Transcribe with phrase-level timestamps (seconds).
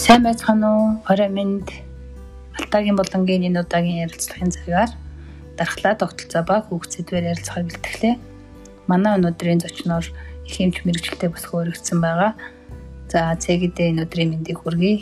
[0.00, 0.88] Сайн байцгаана уу?
[1.12, 1.60] Орой минь
[2.56, 4.90] Алтаагийн болонгийн энэ удаагийн ярилцлагын цагаар
[5.60, 8.14] дархлаа тогтолцоо ба хүүхдсэдвэр ярилцахаар бэлтгэлээ.
[8.88, 10.08] Манай өнөөдрийн зочноор
[10.48, 12.32] их хэмж мэрэгчлээ бас хөөрөгдсөн байгаа.
[13.12, 14.96] За цэгэдээ энэ өдрийн мэндийг хүргэе.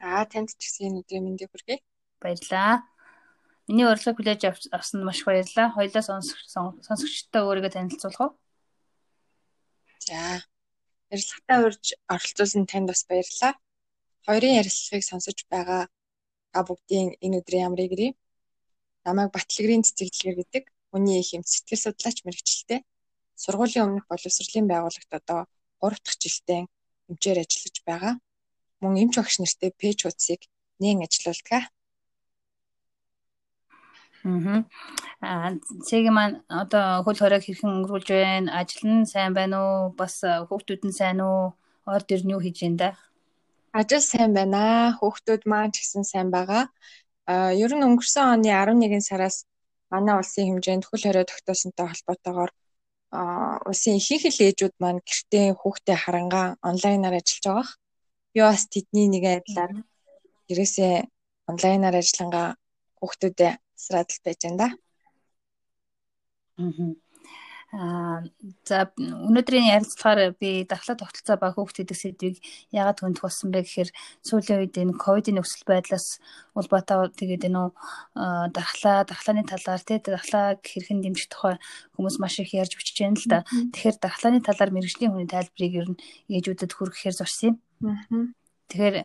[0.00, 1.84] За танд ч гэсэн энэ өдрийн мэндийг хүргэе.
[2.16, 2.88] Баярлалаа.
[3.68, 5.68] Миний урилгыг хүлээж авсанд маш баярлалаа.
[5.76, 8.32] Хоёлаа сонсогчтой өөрийгөө танилцуулах уу?
[10.00, 10.40] За
[11.12, 13.52] ярилцлагатай урьж оролцуулсан танд бас баярлалаа.
[14.26, 15.82] Хоёрын ярилцлагыг сонсож байгаа
[16.68, 18.12] бүгдийн энэ өдрийн ямрыг гэрээ.
[19.04, 22.80] Намайг Батлагрын цэцэглэгэр гэдэг хүний их юм сэтгэл судлаач мэрэгчлээ.
[23.42, 25.40] Сургуулийн өмнөх боловсролын байгууллагт одоо
[25.82, 26.60] 3 дахь жилдээ
[27.10, 28.14] эмчээр ажиллаж байгаа.
[28.80, 30.40] Мөн эмч багш нартай пэйж хуудсыг
[30.80, 31.52] нээн ажиллаулдаг.
[31.52, 31.66] Аа.
[35.20, 38.50] Цэг маань одоо хөл хориог хэрхэн өнгөрүүлж байна?
[38.58, 39.80] Ажил нь сайн байна уу?
[39.94, 41.54] Бас хүүхдүүд нь сайн уу?
[41.86, 42.90] Орд ир нь юу хийж байна да?
[43.78, 44.94] Ажил сайн байна.
[44.98, 46.64] Хүүхдүүд маань ч гэсэн сайн байгаа.
[47.30, 49.36] Аа, ер нь өнгөрсөн оны 11 сараас
[49.92, 52.50] манай улсын хэмжээнд хөл хорио тогтоосонтой холбоотойгоор
[53.16, 57.68] аа, улсын ихэнх л ээжүүд маань гэртээ хүүхдээ харангаа онлайнаар ажиллаж байгаа.
[58.32, 59.72] Би бас тэдний нэг айдлаар
[60.48, 60.94] гэрээсээ
[61.50, 62.48] онлайнаар ажиллангаа
[62.98, 64.68] хүүхдүүдэд срадал байж байна да.
[67.74, 68.22] Аа
[68.68, 72.36] за өнөөдрийн ярилцлагаар би дархлаа тогтолцоо ба гэдэг сэдвийг
[72.70, 73.90] яагаад хөндөх болсон бэ гэхээр
[74.22, 76.22] сүүлийн үед энэ ковидын нөхцөл байдлаас
[76.54, 77.74] улбатаа тэгээд энэ
[78.54, 81.58] дархлаа дархлааны талаар тий дархлааг хэрхэн дэмжих тухай
[81.98, 83.38] хүмүүс маш их ярьж бичиж байна л да.
[83.74, 88.34] Тэгэхээр дархлааны талаар мэрэгжлийн хүний тайлбарыг ер нь ээжүүдэд хүргэхээр зорьсон юм.
[88.70, 88.96] Тэгэхээр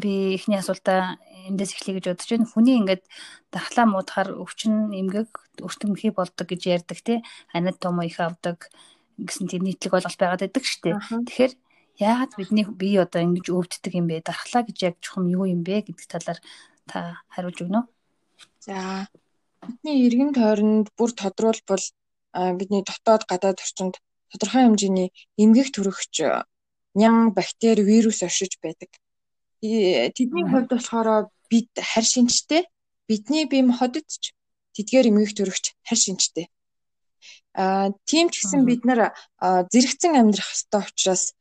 [0.00, 2.50] би эхний асуултаа эндээс эхлэе гэж бодож байна.
[2.50, 3.04] Хүний ингээд
[3.52, 7.18] дахлаа муудахаар өвчин эмгэг өртөмхий болдог гэж ярьдаг тий.
[7.52, 8.72] Анид том их авдаг
[9.18, 10.96] гэсэн тийм нийтлэг ойлголт байгаад байдаг шүү дээ.
[11.28, 11.52] Тэгэхээр
[12.00, 14.26] яагаад бидний бие одоо ингэж өвддөг юм бэ?
[14.26, 16.38] Дархлаа гэж яг чухам юу юм бэ гэдэг талаар
[16.90, 17.86] та хариулж өгнө үү?
[18.66, 19.06] За
[19.62, 21.84] бидний эргэн тойронд бүр тодруулбал
[22.58, 24.02] бидний дотоод гадаад орчинд
[24.34, 25.08] тодорхой хэмжээний
[25.38, 26.14] эмгэг төрөгч
[26.98, 28.90] нян бактери вирус оршиж байдаг.
[29.64, 31.08] Тэдний хувьд болохоор
[31.48, 32.62] бид харь шинжтэй
[33.08, 34.36] бидний бие махбодд ч
[34.76, 36.46] тэдгээр эмгэх төрөгч харь шинжтэй.
[37.56, 41.32] Аа тийм ч гэсэн бид нар зэрэгцэн амьдрах ёстой учраас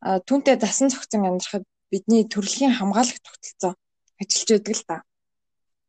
[0.00, 3.72] түүнтэй дасан зохицон амьдрахад бидний төрөлхийн хамгаалах тогтолцоо
[4.20, 4.96] ажиллаж байдаг л та.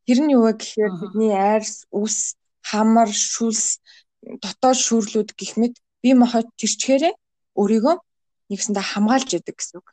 [0.04, 2.36] Тэр нь юу вэ гэхээр бидний айрс, үс,
[2.68, 3.80] хамар, шүлс,
[4.44, 7.14] дотоод шүүрлүүд гэх мэт бие махбод тэрчгээрээ
[7.59, 7.96] өөрийгөө
[8.52, 9.88] нэгсэндээ хамгаалж яадаг гэсэн үг.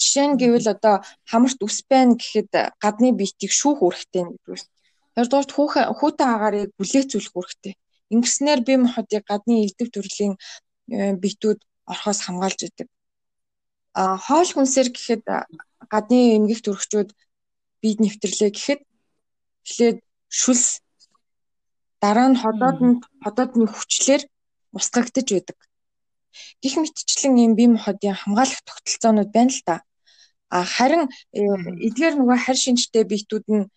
[0.00, 0.96] Жишээ нь гэвэл одоо
[1.30, 2.50] хамарт ус байна гэхэд
[2.82, 4.62] гадны биетийг шүүх үүрэгтэй нэгдүгээр.
[5.14, 7.74] Хоёрдугаар хүүхэн хүүтэн агаарыг бүлээцүүлэх үүрэгтэй.
[8.14, 10.34] Ингэснээр бие махбодыг гадны элдв төрлийн
[10.90, 11.58] э, биетүүд
[11.92, 12.88] орхоос хамгаалж идэг.
[13.94, 15.22] А хоол хүнсээр гэхэд
[15.92, 17.10] гадны эмгэх төрөгчүүд
[17.80, 18.80] биед нэвтрлээ гэхэд
[19.64, 19.98] эхлээд
[20.40, 20.82] шүлс
[22.02, 24.22] дараа нь ходоод нь ходоодны хүчлэр
[24.76, 25.58] устгагдж байдаг.
[26.62, 29.76] Гэх мэтчлэн ийм бие махбодын хамгаалах тогтолцоонууд байна л да.
[30.54, 31.40] А харин э,
[31.86, 33.70] эдгээр нөгөө харь шинжтэй биетүүд нь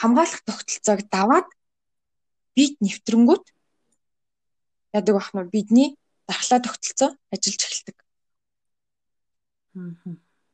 [0.00, 1.48] хамгаалах тогтолцоог даваад
[2.54, 3.44] биет нэвтрэнгүүт
[4.96, 5.88] яадаг бах нь бидний
[6.28, 7.96] дархлаа тогтолцоо ажиллаж эхэлдэг.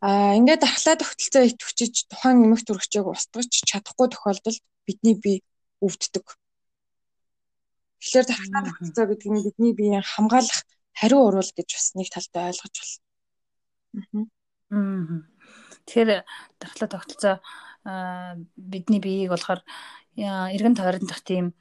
[0.04, 5.38] Аа ингээд дархлаа тогтолцоо идэвхжиж тухайн нэмэх төрөгчөөг устгаж чадахгүй тохиолдолд бидний бие
[5.84, 6.26] өвддөг.
[8.04, 10.60] Тэгэхээр дархлаа тогтолцоо гэдэг нь бидний биеийг хамгаалах
[10.92, 12.76] хариу урвал гэж бас нэг талдаа ойлгож
[13.96, 14.28] байна.
[14.68, 15.24] Аа.
[15.88, 16.10] Тэгэхээр
[16.60, 17.34] дархлаа тогтолцоо
[18.60, 19.64] бидний биеийг болохоор
[20.20, 21.56] эргэн тойрон дах тийм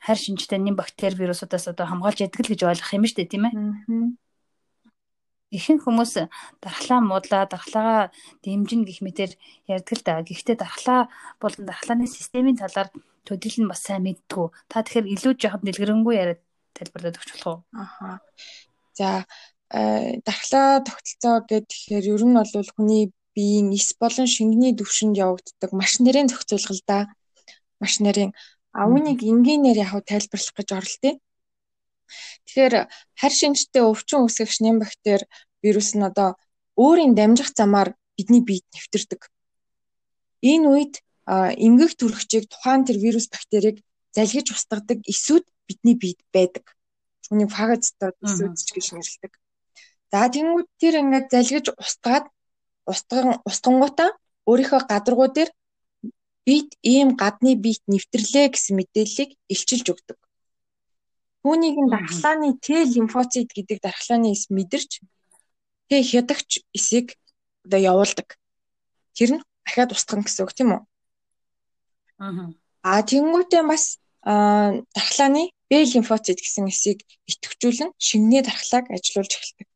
[0.00, 3.44] хайр шинжтэй нэм бактери вирусуудаас одоо хамгаалж яадаг л гэж ойлгох юм шүү дээ тийм
[3.46, 3.54] ээ.
[5.52, 6.12] Ихэнх хүмүүс
[6.64, 9.30] дархлаа муудлаа, дархлаагаа дэмжин гэх мэтэр
[9.68, 10.24] ярьдаг л да.
[10.24, 12.88] Гэхдээ дархлаа болон дархлааны системийн талаар
[13.28, 14.46] төдийл нь бас сайн мэддгүү.
[14.72, 16.40] Та тэгэхээр илүү жоохон дэлгэрэнгүй яриад
[16.72, 17.58] тайлбарлаад өгч болох уу?
[17.76, 18.24] Аха.
[18.96, 19.28] За
[19.70, 23.04] э, дархлаа тогтолцоо гэхээр ер нь бол хүний
[23.36, 27.02] биеийн эс болон шингэний төвшөнд явагддаг маш нэрийн зохицуулгалдаа
[27.80, 28.32] маш нэрийн
[28.72, 31.12] а үүнийг энгийнээр яг тайлбарлах гэж оролтъё.
[32.46, 32.74] Тэгэхээр
[33.20, 35.26] харь шинжтэй өвчин үүсгэгч нэм бактери
[35.62, 36.36] вирус нь одоо
[36.76, 39.20] өөрийн дамжих замаар бидний биед нэвтэрдэг.
[40.42, 40.94] Энэ үед
[41.66, 43.78] эмгэх төрөгчийг тухайн тэр вирус бактерийг
[44.16, 46.64] залгиж устгадаг эсүүд бидний биед байдаг.
[47.24, 49.32] Түүнийг фагоцтой эсүүд ч гэж нэрлэдэг.
[50.12, 52.26] За тэнгууд тэр ингээд залгиж устгаад
[52.84, 54.10] устган устгангуудаа
[54.50, 55.50] өөрийнхөө гадаргуу дээр
[56.46, 60.18] бид ийм гадны биет нэвтрлээ гэсэн мэдээллийг илчилж өгдөг.
[61.42, 65.02] Түүнийг нь дархлааны Т лимфоцит гэдэг дархлааны эс мэдэрч
[65.88, 67.18] Т хядагч эсийг
[67.66, 68.38] одоо явуулдаг.
[69.14, 70.82] Тэр нь дахиад устгах гэсэн үг тийм үү?
[72.22, 72.54] Аа.
[72.82, 79.68] А тэнгуүтээ бас дархлааны Б лимфоцит гэсэн эсийг идэвхжүүлэн шингний дархлааг ажилуулж эхэлдэг.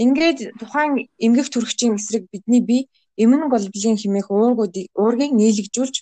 [0.00, 2.88] Ингээд тухайн эмгэх төрөгчийн эсрэг бидний бие
[3.20, 5.96] эмэн голблын хэмээх уургуудыг уургийг нийлэгжүүлж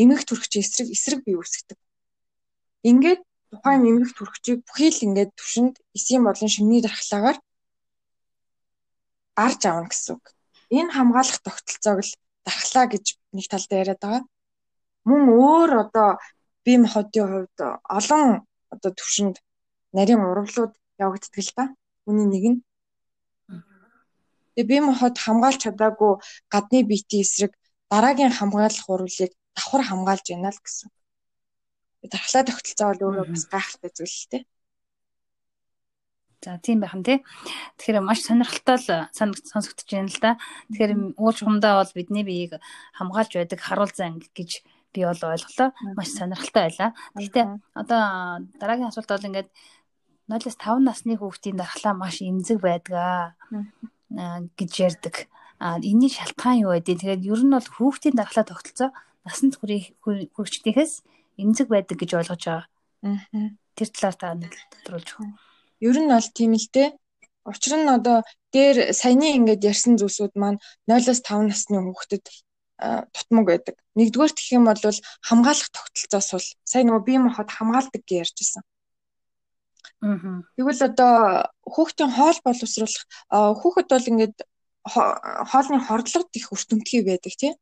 [0.00, 1.76] эмгэх төрөгчийн эсрэг эсрэг бий үүсгдэг.
[2.86, 3.20] Ингээд
[3.54, 7.38] тухайн эмгэх төрөгчийг бүхий л ингээд төвшөнд эсийн болон шингний дархлаагаар
[9.44, 10.24] арж авна гэсэн үг.
[10.78, 12.12] Энэ хамгаалах тогтолцоог л
[12.46, 13.04] дархлаа гэж
[13.36, 14.22] нэг талдаа яриад байгаа.
[15.08, 16.08] Мөн өөр одоо
[16.64, 17.58] бие махбодын хувьд
[17.98, 18.22] олон
[18.74, 19.36] одоо төвшөнд
[19.96, 20.72] нарийн урвалууд
[21.04, 21.64] явагддаг л да.
[22.06, 22.60] Үүний нэг нь
[24.54, 26.12] Тэгээ бие махбод хамгаалж чадаагүй
[26.52, 27.52] гадны биетийн эсрэг
[27.90, 30.88] дараагийн хамгаалах урвалыг давхар хамгаалж байна л гэсэн.
[32.04, 34.42] Дархлаа тогтолцоо бол өөрөө бас гайхалтай зүйл л дээ.
[36.44, 37.24] За тийм байх нь тий.
[37.80, 40.36] Тэгэхээр маш сонирхолтой л сонсогдож байна л да.
[40.68, 42.60] Тэгэхээр уул чухамдаа бол бидний биеийг
[42.92, 44.60] хамгаалж байдаг харуул зан гэж
[44.92, 45.72] би бол ойлголоо.
[45.96, 46.90] Маш сонирхолтой байлаа.
[47.16, 48.00] Гэхдээ одоо
[48.60, 49.48] дараагийн асуулт бол ингээд
[50.28, 53.32] 0-5 насны хүүхдийн дархлаа маш эмзэг байдаг
[54.12, 55.32] гэж ярьдаг.
[55.58, 56.84] А энэний шалтгаан юу вэ?
[56.84, 58.92] Тэгээд ер нь бол хүүхдийн дархлаа тогтолцоо
[59.24, 60.92] насанд хүрэгчдийнхээс
[61.38, 62.66] эмзэг байдаг гэж ойлгож байгаа.
[63.74, 64.52] Тэр талаар та нэг
[64.84, 65.40] тодруулж өгөх.
[65.80, 66.88] Ер нь бол тийм л дээ.
[67.44, 68.22] Учир нь одоо
[68.54, 72.24] дээр саяны ингээд ярьсан зүйлсүүд маань 0-5 насны хүүхдэд
[73.14, 73.76] тутмаг байдаг.
[73.98, 74.80] Нэгдүгээр гэх юм бол
[75.28, 78.62] хамгаалах тогтолцоос бол сая нөгөө бие махбод хамгаалдаг гэж ярьжсэн.
[80.02, 80.42] Аа.
[80.56, 81.14] Тэгвэл одоо
[81.64, 84.36] хүүхдийн хоол боловсруулах хүүхэд бол ингээд
[84.84, 87.54] хоолны хордлогод их өртөмтгий байдаг тийм.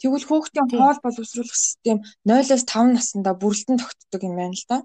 [0.00, 4.76] Тэгвэл хүүхдийн хоол боловсруулах систем 0-5 наснда бүрэлдэн тогтдог юм байна л да.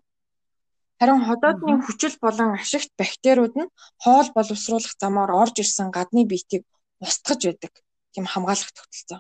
[1.00, 3.72] Харин ходоодны хүчил болон ашигт бактериуд нь
[4.04, 6.64] хоол боловсруулах замаар орж ирсэн гадны биетийг
[7.04, 7.74] устгаж байдаг.
[8.14, 9.20] Тийм хамгаалах тогтолцоо.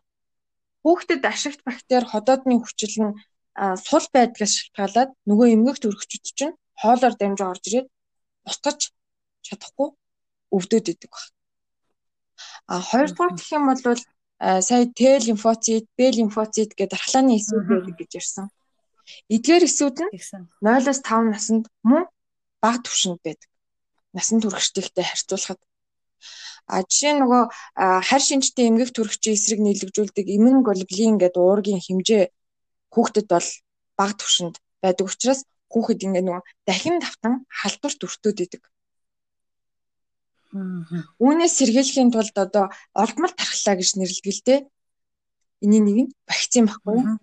[0.84, 3.14] Хүүхдэд ашигт бактери ходоодны хүчил нь
[3.88, 7.88] сул байдгаас шалтгаалаад нөгөө эмгэг төрөгчд чинь хоолоор дамжиж орж ирээд
[8.50, 8.80] устгаж
[9.46, 9.90] чадахгүй
[10.56, 11.26] өвдөд идэг баг.
[12.72, 13.82] А хоёрдугаар гэх юм бол
[14.68, 18.48] сая Т лимфоцит, Б лимфоцит гэдэг дархлааны эсүүд байдаг гэж ярьсан.
[19.36, 20.12] Эдгээр эсүүд нь
[20.64, 22.04] 0-5 наснд мөн
[22.64, 23.50] бага түвшинд байдаг.
[24.16, 25.62] Насан туршидтэй харьцуулахад
[26.72, 27.44] А жишээ нөгөө
[28.08, 32.24] харь шинжтэй эмгэх төрөгчийн эсрэг нийлэгжүүлдэг иммун глобулин гэдэг уургийн хэмжээ
[32.94, 33.50] хүүхдэд бол
[34.00, 38.64] бага түвшинд байдаг учраас хүүхэд ингээ нөгөө дахин давтан халдварт өртөөд идэг.
[40.54, 44.60] Үүнээс сэргийлэхийн тулд одоо олдмол тархлаа гэж нэрлэдэг л дээ.
[45.66, 47.18] Эний нэг нь вакцин баггүй юу?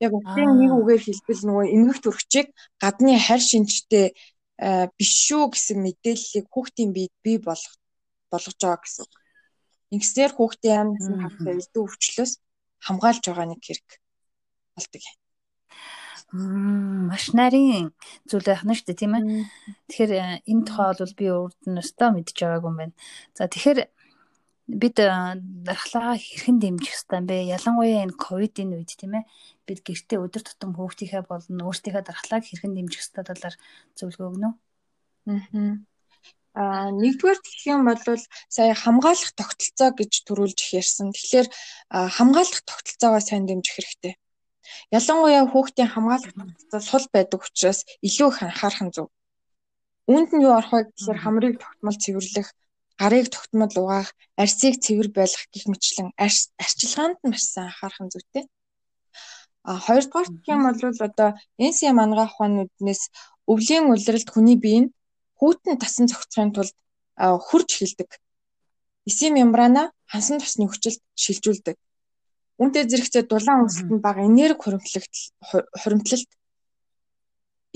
[0.00, 2.48] Яг үгийн нэг үгээр хэлбэл нөгөө эмгэх төрөгчийг
[2.80, 4.06] гадны харь шинжтэй
[4.96, 7.76] биш шүү гэсэн мэдээллийг хүүхдийн биед бий болгох
[8.32, 9.06] болгож байгаа гэсэн.
[9.94, 12.32] Ингэснээр хүүхдийн амьд хавтаа элдв өвчлөөс
[12.86, 13.88] хамгаалж байгаа нэг хэрэг
[14.76, 15.16] болдог юм
[16.32, 17.88] маш нарийн
[18.28, 19.24] зүйл байх нь шүү дээ тийм ээ.
[19.88, 22.94] Тэгэхээр э, энэ тухай бол би урд нь өстой мэдж байгаагүй юм байна.
[23.32, 23.88] За тэгэхээр
[24.68, 25.08] бид э,
[25.64, 27.48] дархлаагаа хэрхэн дэмжих ёстой юм бэ?
[27.56, 29.24] Ялангуяа энэ ковидын үед тийм ээ.
[29.64, 33.56] Бид гэртээ өдөр тутам хүүхдийнхээ болон өөрсдийнхээ дархлааг хэрхэн дэмжих ёстой талаар
[33.96, 34.56] зөвлөгөө өгнө үү?
[36.58, 38.00] Аа нэгдүгээр гэх юм бол
[38.52, 41.16] сая хамгаалах тогтолцоо гэж төрүүлж ярьсан.
[41.16, 41.48] Тэгэхээр
[42.16, 44.14] хамгаалах тогтолцоогоо сайн дэмжих хэрэгтэй.
[44.96, 49.06] Ялангуяа хүүхдийн хамгаалах тогтолцоо сул байдаг учраас илүү их анхаарах нь зөв.
[50.12, 52.48] Үүнд нь юу орох вэ гэхээр хамрыг тогтмол цэвэрлэх,
[53.00, 54.08] гарыг тогтмол угаах,
[54.42, 56.08] арсыг цэвэр байлгах гэх мэтлэн
[56.64, 58.44] арчилгаанд нь маш сайн анхаарах нь зүйтэй.
[59.68, 61.30] А хоёрдугаар юм бол одоо
[61.64, 63.02] энсиа мангаа ухаанууднаас
[63.52, 64.92] өвлийн улиралд хүний бие нь
[65.38, 66.76] хүүтэн тасан зохицохын тулд
[67.46, 68.10] хурж эхэлдэг.
[69.08, 69.82] Эсийн мембрана
[70.12, 71.76] хансан тосны хүчилд шилжүүлдэг.
[72.58, 75.14] Үүнтэй зэрэгцээ дулаан өсөлт нь бага энерги хуримтлалт
[75.80, 76.30] хуримтлалт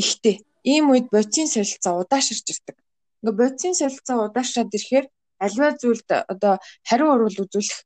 [0.02, 0.36] ихтэй.
[0.72, 2.76] Ийм үед бодисын солилцоо удаашрч ирдэг.
[3.22, 5.06] Ингээ бодисын солилцоо удаашраад ирэхээр
[5.44, 6.54] альва зүйлд одоо
[6.88, 7.78] хариу урвал үзүүлэх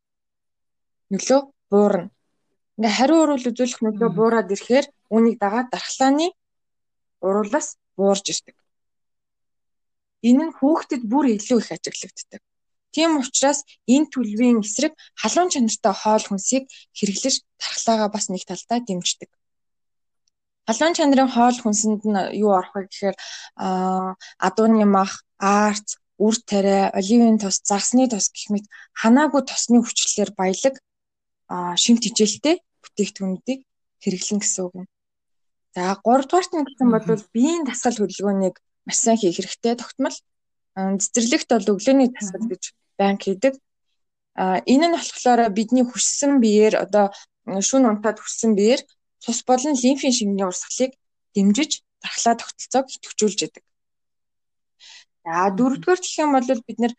[1.12, 2.10] нөлөө буурна.
[2.76, 6.28] Ингээ хариу урвал үзүүлэх нөлөө буураад ирэхээр үүнийг дагаад дархлааны
[7.26, 8.56] урвалаас буурж ирдэг.
[10.28, 12.42] Энэ нь хүүхдэд бүр илүү их ажиглагддаг.
[12.94, 16.64] Тийм учраас энэ төлөвийн эсрэг халуун чанартай хоол хүнсийг
[16.96, 19.30] хэрэглэж тархлаагаа бас нэг талдаа дэмждэг.
[20.66, 23.16] Халуун чанарын хоол хүнсэнд нь юу орох вэ гэхээр
[24.46, 28.66] адууны мах, аарц, үр тариа, оливын тос, загсны тос гэх мэт
[28.96, 30.74] ханаагүй тосны хүчлэлээр баялаг
[31.76, 33.60] шимт хичээлтэй бүтээгдэхүүнүүдийг
[34.02, 34.86] хэрэглэн гэсэн үг юм.
[35.76, 38.56] За 3 дугаарт нь гэсэн бол биеийн дасгал хөдөлгөөнийг
[38.88, 40.16] маш сайн хийх хэрэгтэй тогтмол.
[40.76, 42.62] Цэцэрлэгт бол өглөөний дасгал гэж
[43.00, 43.54] банк хийдэг.
[44.36, 47.08] А энэ нь болохоор бидний хүссэн биеэр одоо
[47.48, 48.84] шүн унтаад хүссэн биеэр
[49.24, 50.92] цус болон лимфийн шингэний урсгалыг
[51.34, 53.64] дэмжиж дархлаа тогтолцоог идэвхжүүлж яадаг.
[55.24, 56.92] За дөрөвдүгээр гэх юм бол бид нэр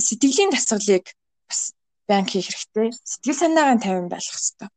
[0.00, 1.06] сэтгэлийн дасгалыг
[1.48, 1.60] бас
[2.08, 2.88] банк хийх хэрэгтэй.
[3.04, 4.70] Сэтгэл санаагаа тайван байлгах хэрэгтэй.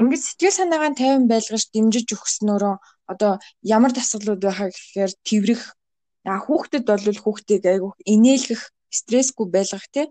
[0.00, 2.74] Ингэж сэтгэл санаагаа тайван байлгаж дэмжиж өгснөөрөө
[3.12, 5.12] одоо ямар дасгалууд байхаа гэхээр
[6.24, 8.62] тэрвэрх хүүхдэд бол хүүхдийг айгүйх инээлгэх
[8.98, 10.06] стрессгүй байлгах тий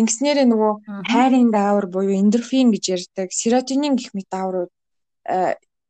[0.00, 0.72] Ингэснээрээ нөгөө
[1.10, 4.72] хайрын даавар буюу эндорфин гэж ярьдаг серотонин гэх мэт дааврууд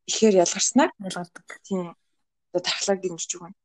[0.07, 1.47] ихээр ялгарснаар ялгардаг.
[1.67, 1.95] Тийм.
[2.51, 3.55] Одоо тархлааг дэмжиж өгнө.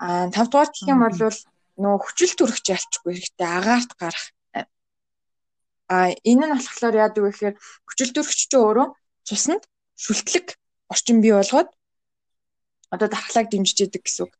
[0.00, 1.38] Аа тавдугаар гэх юм бол
[1.80, 4.26] нөгөө хүчил төрөх жалчгүй хэрэгтэй агаарт гарах.
[5.92, 7.56] Аа энэ нь болохоор яадаг вэ гэхээр
[7.88, 8.88] хүчил төрөгч чинь өөрөө
[9.28, 9.62] цуснд
[10.04, 10.46] шүлтлэг
[10.92, 11.68] орчин бий болгоод
[12.94, 14.32] одоо дархлааг дэмжиж яадаг гэсэн үг.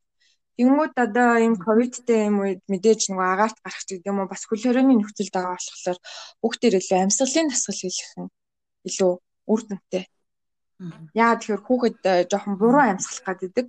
[0.59, 4.43] Тэнгүүд одоо ийм ковидтэй юм үед мэдээж нөгөө агаарт гарах ч гэдэг юм уу бас
[4.43, 5.99] хөл хорионы нөхцөл байгаа болохоор
[6.43, 8.31] хүүхдэр илүү амьсгалын дасгал хийх нь
[8.89, 9.13] илүү
[9.51, 10.05] үр дүнтэй.
[11.15, 13.67] Яа тэгэхээр хүүхэд э, жоохон буруу амьсгалах гаддаг.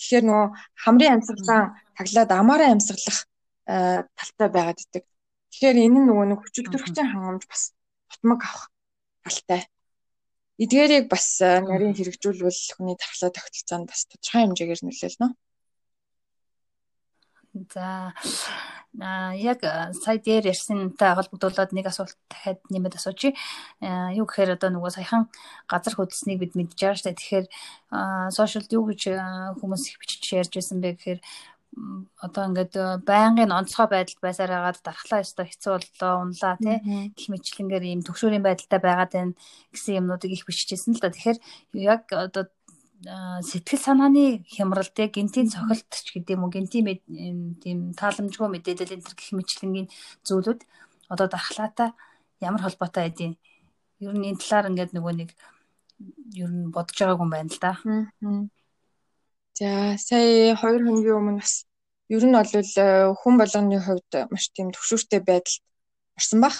[0.00, 0.46] Тэгэхээр нөгөө
[0.82, 1.62] хамрын амьсгалаа
[1.96, 3.18] таглаад амаараа амьсгалах
[3.68, 5.04] э, талтай байгаад идэг.
[5.52, 7.62] Тэгэхээр энэ нь нөгөө нэг хүчил төрөгчийн хангамж бас
[8.08, 8.66] тутмаг авах
[9.24, 9.62] талтай.
[10.60, 15.28] Эдгээрийг бас э, нарийн хэрэгжүүлвэл хүний тархлаа тогтолцоонд бас тодорхой хэмжээгээр нөлөөлнө.
[17.52, 18.12] За
[18.92, 19.60] яг
[20.04, 23.36] сая дээр ярьсантай холбогдуулаад нэг асуулт дахиад нэмэт асуучих.
[23.80, 25.32] Юу гэхээр одоо нөгөө саяхан
[25.68, 27.20] газар хөдлснийг бид мэдж байгаа шүү дээ.
[27.20, 27.46] Тэгэхээр
[28.36, 29.00] сошиалд юу гэж
[29.60, 31.20] хүмүүс их бичиж ярьж байсан бэ гэхээр
[32.20, 32.74] одоо ингээд
[33.08, 36.76] байнгын онцгой байдал байсаар хагаад дархлаа ёстой хэцүү боллоо унлаа тий
[37.16, 39.32] гэх мэтлэнгээр ийм төгшөөрийн байдалтай байгаад байна
[39.72, 41.08] гэсэн юмнуудыг их бичижсэн л да.
[41.08, 41.38] Тэгэхээр
[41.80, 42.44] яг одоо
[43.02, 47.02] сэтгэл санааны хямралтай гинтийн цохилт ч гэдэг юм уу гинтийн
[47.62, 49.88] тийм тааламжгүй мэдээлэл энэ гэх мэтлэнгийн
[50.26, 50.60] зүйлүүд
[51.12, 51.90] одоо дархлаатай
[52.38, 53.32] ямар холбоотой байдیں۔
[53.98, 55.30] Ер нь энэ талаар ингээд нөгөө нэг
[56.38, 57.72] ер нь бодож байгаагүй юм байна л да.
[59.58, 61.66] За сая 2 хоногийн өмнө бас
[62.08, 65.62] ер нь бол э, хүн болгоны хувьд маш тийм төвшөртэй байдалд
[66.18, 66.54] орсон баг.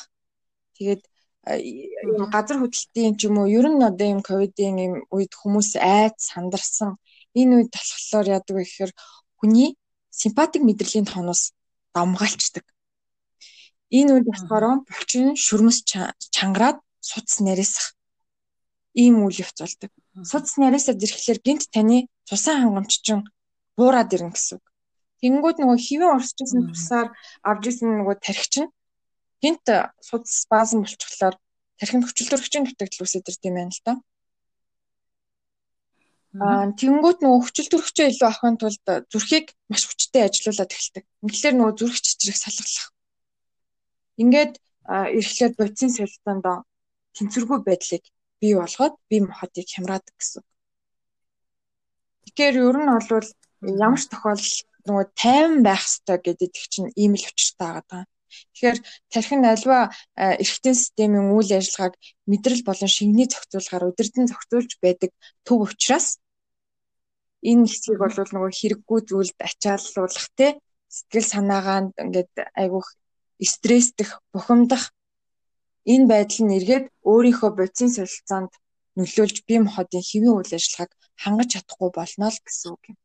[0.76, 1.02] Тэгээд
[1.42, 6.90] газар хөдлөлтийн ч юм уу ер нь одоо юм ковидын юм үед хүмүүс айц сандарсан
[7.34, 8.92] энэ үед болохоор яадаг вэ гэхээр
[9.38, 9.70] хүний
[10.10, 11.42] симпатик мэдрэлийн тоноос
[11.94, 12.64] дамгаалцдаг.
[13.98, 15.78] Энэ үед болохоор булчин шүрмэс
[16.36, 17.86] чангараад судас нарийсах
[18.94, 19.90] ийм үйл явц болдог.
[20.30, 23.20] Судас нарийсаад ирэхлээр гинт таны цусан хангамжчин
[23.76, 24.64] буураад ирнэ гэсэн үг.
[25.20, 27.08] Тэнгүүд нөгөө хэвэн урсчихсан тусаар
[27.48, 28.72] авж исэн нөгөө тархич нь
[29.42, 29.66] гинт
[30.08, 31.34] судас спазм болчихлоор
[31.78, 33.94] тархинд хүчил төрөгчийн дутагдал үүсэж ирд юм байна л да.
[36.40, 41.04] Аа тэнгуут нөгөө хүчил төрөгчөө илүү авахын тулд зүрхийг маш хүчтэй ажилуулад эхэлдэг.
[41.26, 42.86] Ингэлээр нөгөө зүрх чичрэх салгалах.
[44.22, 44.54] Ингээд
[44.88, 46.46] эрхлээд бодисын солилцоонд
[47.16, 48.04] тэнцвэргүй байдлыг
[48.40, 50.42] бий болгоод бие махбодыг хямраадаг гэсэн.
[52.24, 53.28] Тэгэхээр ер нь бол
[53.86, 58.02] ямар ч тохиолдолд нөгөө тайван байх хэрэгтэй гэдэг чинь ийм л учиртай байгаа.
[58.52, 58.78] Тэгэхээр
[59.12, 59.78] тархин альва
[60.16, 61.94] эргэтийн системийн үйл ажиллагааг
[62.30, 65.10] мэдрэл болон шингэний зохицуулгаар удирдан зохицуулж байдаг
[65.46, 66.06] төв учраас
[67.50, 70.48] энэ хэсгийг бол нөгөө хэрэггүй зүйлд ачааллуулах те
[70.96, 72.88] сэтгэл санаагаа ингээд айгүйх
[73.52, 74.84] стресстэх, бухимдах
[75.92, 78.52] энэ байдал нь эргээд өөрийнхөө бодисын солилцоонд
[78.98, 82.96] нөлөөлж бие махбодын хэвийн үйл ажиллагааг хангаж чадахгүй болно л гэсэн үг юм.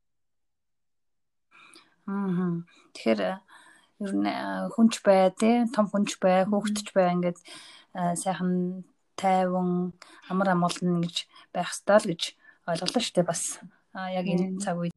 [2.07, 2.61] Аа.
[2.93, 3.21] Тэгэхээр
[3.97, 4.29] ер нь
[4.77, 5.65] хүнч бай тий?
[5.73, 7.41] Том хүнч бай хөөгтч бай ингээд
[7.93, 8.85] сайхан
[9.17, 9.97] тайван
[10.29, 12.21] амар амгалан гэж байх ёстой л гэж
[12.69, 13.57] ойлголоо шүү дээ бас.
[13.97, 14.93] Яг энэ цаг үед.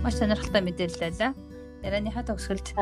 [0.00, 1.36] Маш сонирхолтой мэдээлэл байлаа.
[1.84, 2.72] Ярианыхаа төгсгөлд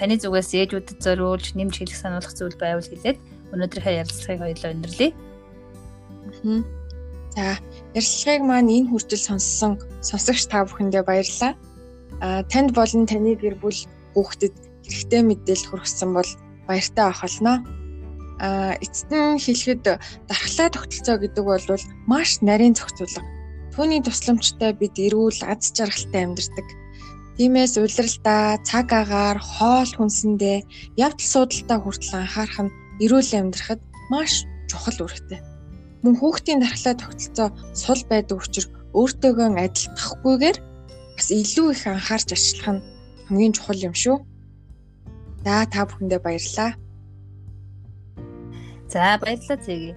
[0.00, 3.20] таны зүгээс ээжүүдэд зориулж нэмж хэлэх сануулгах зүйл байвал хэлээд
[3.52, 5.10] өнөөдрийнхөө ярилцлагыг хоёулаа өндөрлөе.
[7.38, 7.54] За
[7.94, 11.54] ярилцлагыг маань энэ хүртэл сонссон сонсогч та бүхэндээ баярлалаа.
[12.18, 13.78] А танд болон таны гэр бүл
[14.18, 16.30] хүүхдэд хэрэгтэй мэдээлэл хүргэсэн бол
[16.66, 17.62] баяртай авах болно.
[18.42, 19.82] А эцэст нь хэлэхэд
[20.26, 21.62] дархлаа тогтолцоо гэдэг бол
[22.10, 23.22] маш нарийн зохицуулга.
[23.70, 26.66] Түүний тусламжтай бид эрүүл аз жаргалтай амьдардаг.
[27.38, 30.66] Тиймээс улиралдаа, цаг агаар, хоол хүнсэндээ,
[30.98, 33.78] явдал суудалтаа хүртэл анхаарах нь эрүүл амьдрахад
[34.10, 35.57] маш чухал үүрэгтэй.
[36.02, 40.58] Мөн хүүхдийн дархлаа тогтолцоо сул байдаг учраас өөртөөгөө адилтгахгүйгээр
[41.18, 42.84] бас илүү их анхаарч ажиллах нь
[43.26, 44.16] хамгийн чухал юм шүү.
[45.44, 46.70] За та бүхэндээ баярлалаа.
[48.86, 49.92] За баярлалаа зэги.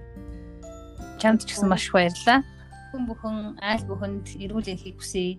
[1.22, 2.42] Чамд ч гэсэн маш их баярлалаа.
[2.90, 5.38] Хүн бүхэн айл бүхэнд эрүүл энхийг хүсье.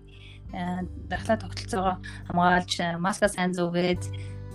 [1.12, 1.96] Дархлаа тогтолцоогоо
[2.32, 4.02] хамгаалж маска сайн зүгээд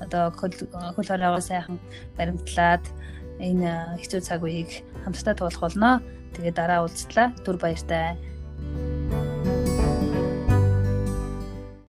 [0.03, 0.55] одоо хөл
[0.95, 1.77] хоройгоо сайхан
[2.17, 2.83] баримтлаад
[3.39, 6.03] энэ хэцүү цаг үеийг хамтдаа туулах болно.
[6.35, 7.31] Тэгээ дараа уулзлаа.
[7.43, 8.19] Түр баяртай.